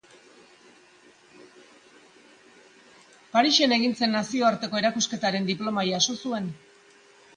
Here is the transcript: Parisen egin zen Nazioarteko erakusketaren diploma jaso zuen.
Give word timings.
Parisen 3.35 3.77
egin 3.77 3.95
zen 3.99 4.13
Nazioarteko 4.17 4.83
erakusketaren 4.83 5.49
diploma 5.51 5.85
jaso 5.91 6.21
zuen. 6.27 6.53